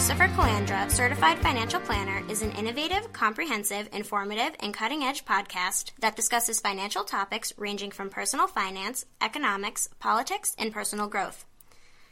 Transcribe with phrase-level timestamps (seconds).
[0.00, 6.16] Christopher Calandra, Certified Financial Planner, is an innovative, comprehensive, informative, and cutting edge podcast that
[6.16, 11.44] discusses financial topics ranging from personal finance, economics, politics, and personal growth.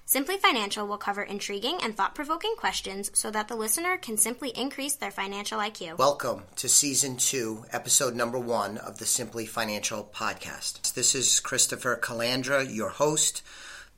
[0.05, 4.51] Simply Financial will cover intriguing and thought provoking questions so that the listener can simply
[4.51, 5.97] increase their financial IQ.
[5.97, 10.93] Welcome to season two, episode number one of the Simply Financial podcast.
[10.93, 13.43] This is Christopher Calandra, your host.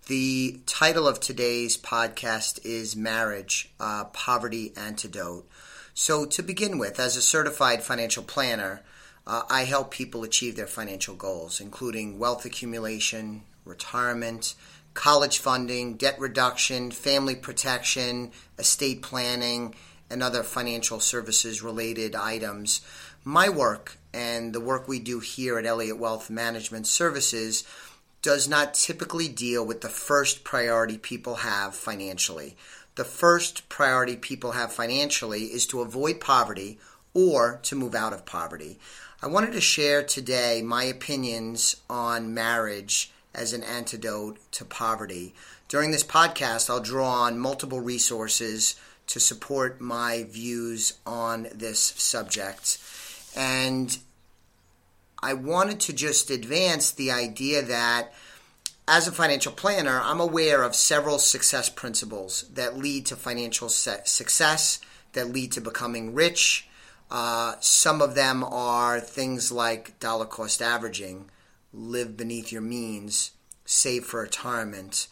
[0.06, 5.48] The title of today's podcast is Marriage, Poverty Antidote.
[5.94, 8.82] So, to begin with, as a certified financial planner,
[9.26, 14.54] uh, I help people achieve their financial goals, including wealth accumulation, retirement,
[14.94, 19.74] college funding, debt reduction, family protection, estate planning,
[20.08, 22.80] and other financial services related items.
[23.22, 27.64] My work and the work we do here at Elliott Wealth Management Services
[28.22, 32.56] does not typically deal with the first priority people have financially.
[32.96, 36.78] The first priority people have financially is to avoid poverty
[37.14, 38.78] or to move out of poverty.
[39.22, 45.34] I wanted to share today my opinions on marriage as an antidote to poverty.
[45.68, 48.74] During this podcast, I'll draw on multiple resources
[49.06, 52.78] to support my views on this subject.
[53.36, 53.96] And
[55.22, 58.12] I wanted to just advance the idea that
[58.88, 64.80] as a financial planner, I'm aware of several success principles that lead to financial success,
[65.12, 66.68] that lead to becoming rich.
[67.10, 71.30] Uh, some of them are things like dollar cost averaging
[71.72, 73.32] live beneath your means,
[73.64, 75.06] save for retirement,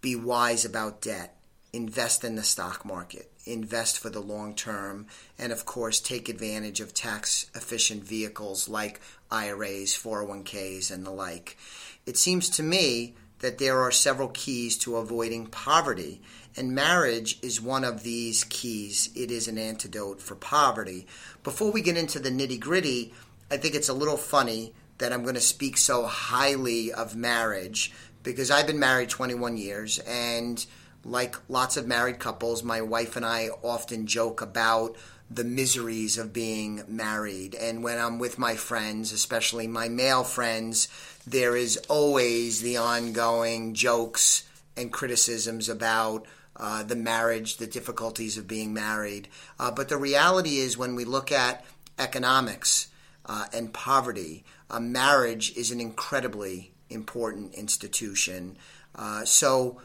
[0.00, 1.36] be wise about debt,
[1.78, 5.06] invest in the stock market, invest for the long term,
[5.38, 11.56] and of course, take advantage of tax efficient vehicles like IRAs, 401ks, and the like.
[12.04, 16.20] It seems to me that there are several keys to avoiding poverty,
[16.56, 19.10] and marriage is one of these keys.
[19.14, 21.06] It is an antidote for poverty.
[21.44, 23.14] Before we get into the nitty gritty,
[23.52, 27.92] I think it's a little funny that I'm going to speak so highly of marriage
[28.24, 30.66] because I've been married 21 years and
[31.04, 34.96] like lots of married couples, my wife and I often joke about
[35.30, 37.54] the miseries of being married.
[37.54, 40.88] And when I'm with my friends, especially my male friends,
[41.26, 44.44] there is always the ongoing jokes
[44.76, 46.26] and criticisms about
[46.56, 49.28] uh, the marriage, the difficulties of being married.
[49.60, 51.64] Uh, but the reality is, when we look at
[51.98, 52.88] economics
[53.26, 58.56] uh, and poverty, a marriage is an incredibly important institution.
[58.94, 59.80] Uh, so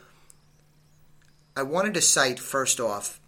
[1.56, 3.20] I wanted to cite first off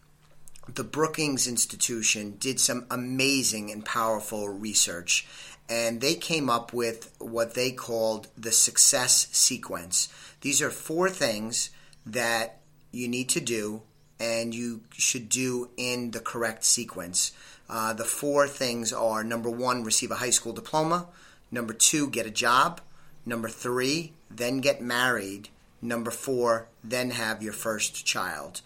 [0.68, 5.28] the Brookings Institution did some amazing and powerful research,
[5.70, 10.08] and they came up with what they called the success sequence.
[10.42, 11.70] These are four things
[12.04, 13.84] that you need to do,
[14.20, 17.32] and you should do in the correct sequence.
[17.70, 21.08] Uh, the four things are number one, receive a high school diploma.
[21.52, 22.82] Number two, get a job.
[23.24, 25.50] Number three, then get married.
[25.86, 28.62] Number four, then have your first child.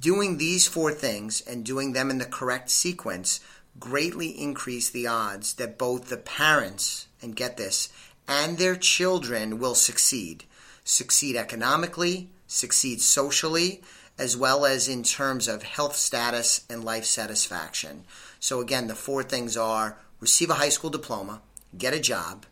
[0.00, 3.40] Doing these four things and doing them in the correct sequence
[3.80, 7.88] greatly increase the odds that both the parents, and get this,
[8.26, 10.44] and their children will succeed.
[10.84, 13.82] Succeed economically, succeed socially,
[14.18, 18.04] as well as in terms of health status and life satisfaction.
[18.38, 21.40] So, again, the four things are receive a high school diploma,
[21.76, 22.44] get a job,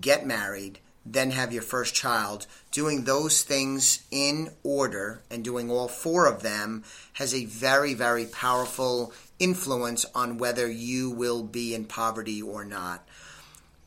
[0.00, 0.78] get married,
[1.12, 2.46] then have your first child.
[2.70, 8.26] Doing those things in order and doing all four of them has a very, very
[8.26, 13.06] powerful influence on whether you will be in poverty or not.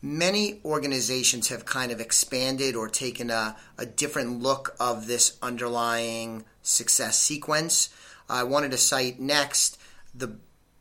[0.01, 6.43] Many organizations have kind of expanded or taken a, a different look of this underlying
[6.63, 7.89] success sequence.
[8.27, 9.77] I wanted to cite next
[10.15, 10.38] the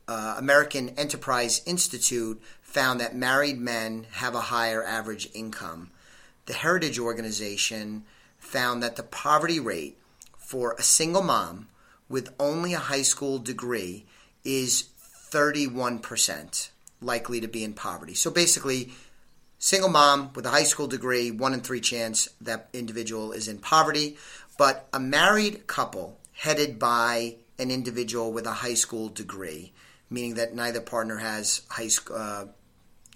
[0.09, 5.91] uh, American Enterprise Institute found that married men have a higher average income.
[6.51, 8.03] The Heritage Organization
[8.37, 9.97] found that the poverty rate
[10.37, 11.69] for a single mom
[12.09, 14.05] with only a high school degree
[14.43, 14.89] is
[15.31, 16.71] 31%
[17.01, 18.15] likely to be in poverty.
[18.15, 18.91] So basically,
[19.61, 23.59] single mom with a high school degree, one in three chance that individual is in
[23.59, 24.17] poverty.
[24.59, 29.71] But a married couple headed by an individual with a high school degree,
[30.11, 32.47] meaning that neither partner has high school, uh,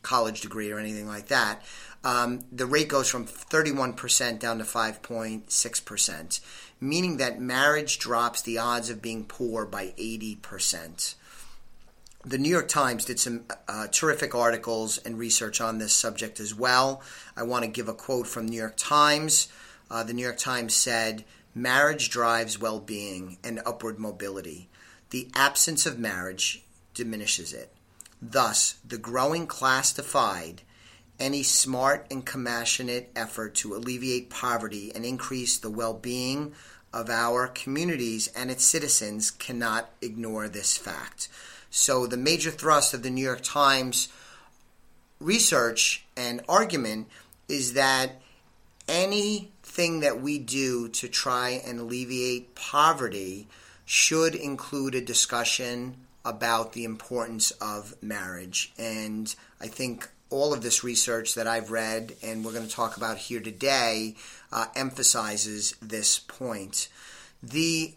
[0.04, 1.64] college degree or anything like that,
[2.04, 6.40] um, the rate goes from 31% down to 5.6%,
[6.80, 11.14] meaning that marriage drops the odds of being poor by 80%.
[12.26, 16.54] The New York Times did some uh, terrific articles and research on this subject as
[16.54, 17.02] well.
[17.36, 19.48] I want to give a quote from New York Times.
[19.90, 21.24] Uh, the New York Times said,
[21.54, 24.68] Marriage drives well being and upward mobility.
[25.10, 26.64] The absence of marriage
[26.94, 27.73] diminishes it.
[28.20, 30.62] Thus, the growing class defied
[31.18, 36.54] any smart and compassionate effort to alleviate poverty and increase the well being
[36.92, 41.28] of our communities and its citizens cannot ignore this fact.
[41.70, 44.08] So, the major thrust of the New York Times
[45.18, 47.08] research and argument
[47.48, 48.20] is that
[48.88, 53.48] anything that we do to try and alleviate poverty
[53.84, 58.72] should include a discussion about the importance of marriage.
[58.78, 62.96] And I think all of this research that I've read and we're going to talk
[62.96, 64.16] about here today
[64.50, 66.88] uh, emphasizes this point.
[67.42, 67.94] The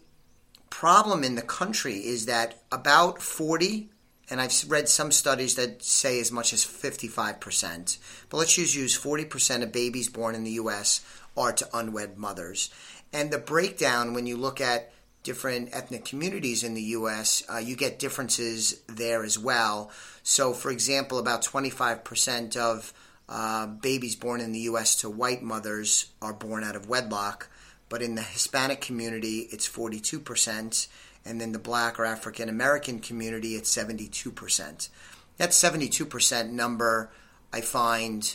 [0.70, 3.88] problem in the country is that about 40,
[4.30, 7.98] and I've read some studies that say as much as 55%,
[8.28, 11.04] but let's just use 40% of babies born in the U.S.
[11.36, 12.70] are to unwed mothers.
[13.12, 14.92] And the breakdown, when you look at
[15.28, 19.90] different ethnic communities in the U.S., uh, you get differences there as well.
[20.22, 22.94] So, for example, about 25% of
[23.28, 24.96] uh, babies born in the U.S.
[25.02, 27.50] to white mothers are born out of wedlock,
[27.90, 30.88] but in the Hispanic community, it's 42%,
[31.26, 34.88] and in the black or African American community, it's 72%.
[35.36, 37.10] That 72% number
[37.52, 38.34] I find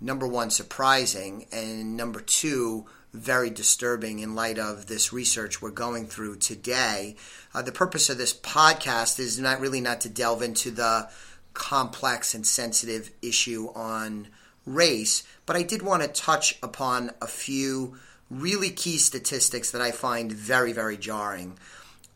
[0.00, 6.04] number one surprising, and number two, very disturbing in light of this research we're going
[6.06, 7.14] through today.
[7.54, 11.08] Uh, the purpose of this podcast is not really not to delve into the
[11.54, 14.26] complex and sensitive issue on
[14.66, 17.96] race, but I did want to touch upon a few
[18.28, 21.56] really key statistics that I find very, very jarring.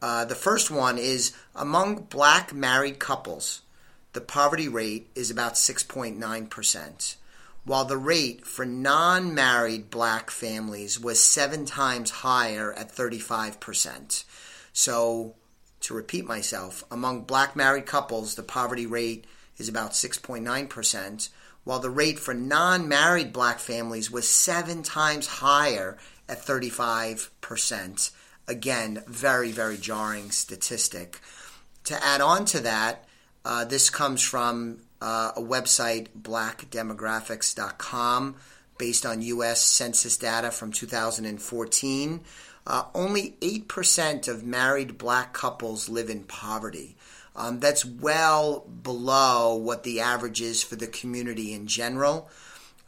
[0.03, 3.63] Uh, the first one is among black married couples,
[4.15, 7.17] the poverty rate is about 6.9%
[7.69, 14.25] while the rate for non married black families was seven times higher at 35%.
[14.73, 15.35] So,
[15.81, 19.27] to repeat myself, among black married couples, the poverty rate
[19.59, 21.29] is about 6.9%,
[21.65, 28.11] while the rate for non married black families was seven times higher at 35%.
[28.49, 31.21] Again, very, very jarring statistic.
[31.85, 33.05] To add on to that,
[33.45, 38.35] uh, this comes from uh, a website, blackdemographics.com,
[38.79, 39.63] based on U.S.
[39.63, 42.21] Census data from 2014.
[42.67, 46.97] Uh, only 8% of married black couples live in poverty.
[47.35, 52.29] Um, that's well below what the average is for the community in general.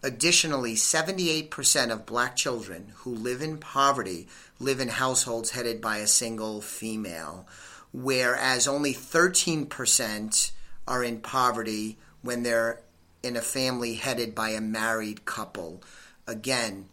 [0.02, 4.28] Additionally, 78% of black children who live in poverty
[4.58, 7.46] live in households headed by a single female,
[7.92, 10.50] whereas only 13%
[10.90, 12.80] are in poverty when they're
[13.22, 15.80] in a family headed by a married couple.
[16.26, 16.88] Again,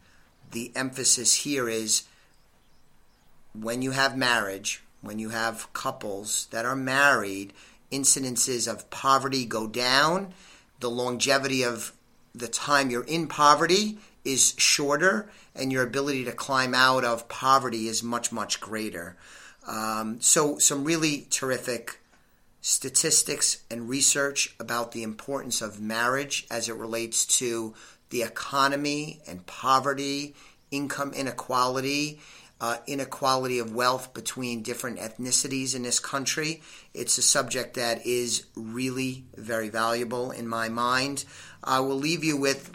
[0.52, 2.04] the emphasis here is
[3.60, 7.54] when you have marriage, when you have couples that are married,
[7.92, 10.34] incidences of poverty go down.
[10.80, 11.92] The longevity of
[12.36, 17.88] the time you're in poverty is shorter, and your ability to climb out of poverty
[17.88, 19.16] is much, much greater.
[19.66, 22.00] Um, so, some really terrific
[22.68, 27.74] statistics and research about the importance of marriage as it relates to
[28.10, 30.36] the economy and poverty,
[30.70, 32.20] income inequality,
[32.60, 36.62] uh, inequality of wealth between different ethnicities in this country.
[36.94, 41.24] It's a subject that is really very valuable in my mind.
[41.64, 42.70] I will leave you with,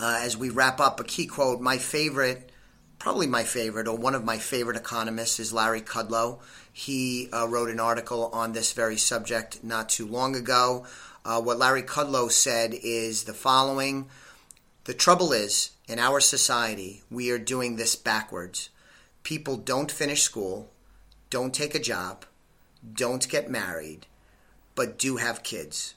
[0.00, 1.60] uh, as we wrap up, a key quote.
[1.60, 2.47] My favorite,
[3.08, 6.40] probably my favorite, or one of my favorite economists is Larry Kudlow.
[6.70, 10.84] He uh, wrote an article on this very subject not too long ago.
[11.24, 14.10] Uh, what Larry Kudlow said is the following
[14.84, 18.68] The trouble is, in our society, we are doing this backwards.
[19.22, 20.68] People don't finish school,
[21.30, 22.26] don't take a job,
[22.92, 24.04] don't get married,
[24.74, 25.94] but do have kids.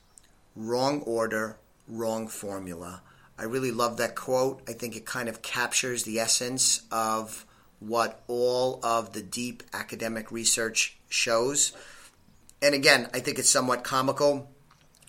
[0.55, 1.57] Wrong order,
[1.89, 3.01] wrong formula.
[3.41, 4.61] I really love that quote.
[4.69, 7.43] I think it kind of captures the essence of
[7.79, 11.73] what all of the deep academic research shows.
[12.61, 14.51] And again, I think it's somewhat comical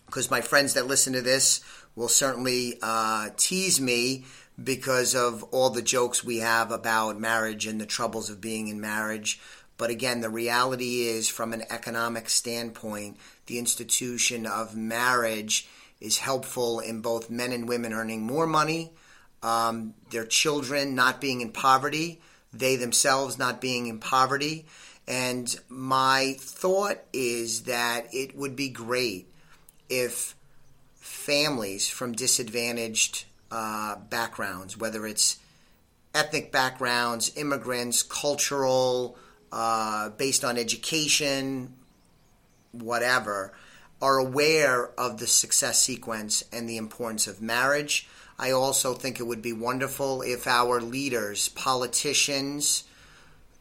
[0.07, 1.61] because my friends that listen to this
[1.95, 4.25] will certainly uh, tease me
[4.63, 8.81] because of all the jokes we have about marriage and the troubles of being in
[8.81, 9.41] marriage.
[9.77, 15.69] But again, the reality is, from an economic standpoint, the institution of marriage
[16.03, 18.91] is helpful in both men and women earning more money,
[19.43, 22.21] um, their children not being in poverty,
[22.53, 24.67] they themselves not being in poverty.
[25.07, 29.29] And my thought is that it would be great
[29.89, 30.35] if
[30.97, 35.39] families from disadvantaged uh, backgrounds, whether it's
[36.15, 39.17] ethnic backgrounds, immigrants, cultural,
[39.53, 41.75] uh, based on education,
[42.73, 43.53] whatever,
[44.03, 48.09] are aware of the success sequence and the importance of marriage.
[48.37, 52.83] I also think it would be wonderful if our leaders, politicians,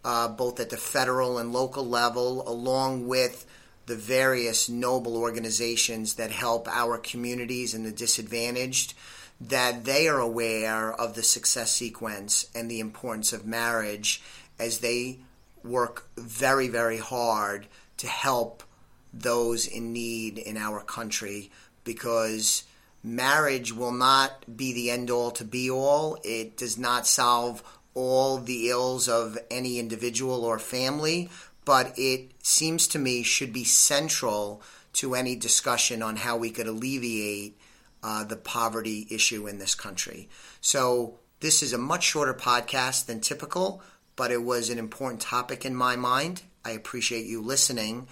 [0.03, 3.45] uh, both at the federal and local level, along with
[3.85, 8.95] the various noble organizations that help our communities and the disadvantaged,
[9.39, 14.23] that they are aware of the success sequence and the importance of marriage
[14.57, 15.19] as they
[15.63, 17.67] work very, very hard
[17.97, 18.63] to help
[19.13, 21.51] those in need in our country
[21.83, 22.63] because
[23.03, 26.17] marriage will not be the end all to be all.
[26.23, 27.63] It does not solve
[27.93, 31.29] all the ills of any individual or family,
[31.65, 34.61] but it seems to me should be central
[34.93, 37.57] to any discussion on how we could alleviate
[38.03, 40.27] uh, the poverty issue in this country.
[40.59, 43.81] So, this is a much shorter podcast than typical,
[44.15, 46.43] but it was an important topic in my mind.
[46.63, 48.07] I appreciate you listening.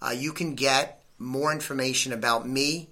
[0.00, 2.88] Uh, you can get more information about me,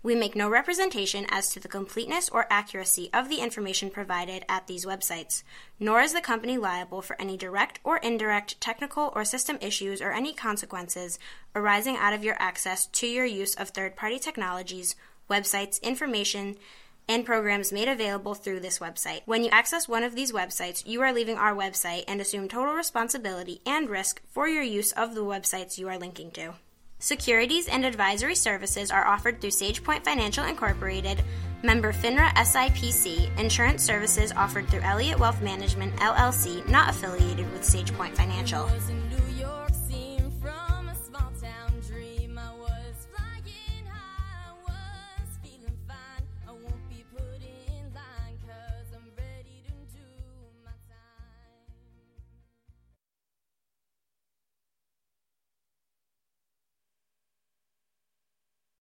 [0.00, 4.68] We make no representation as to the completeness or accuracy of the information provided at
[4.68, 5.42] these websites,
[5.80, 10.12] nor is the company liable for any direct or indirect technical or system issues or
[10.12, 11.18] any consequences
[11.54, 14.94] arising out of your access to your use of third party technologies,
[15.28, 16.56] websites, information,
[17.08, 19.22] and programs made available through this website.
[19.24, 22.74] When you access one of these websites, you are leaving our website and assume total
[22.74, 26.54] responsibility and risk for your use of the websites you are linking to.
[27.00, 31.22] Securities and advisory services are offered through SagePoint Financial Incorporated,
[31.62, 38.16] member FINRA SIPC, insurance services offered through Elliott Wealth Management LLC, not affiliated with SagePoint
[38.16, 38.68] Financial.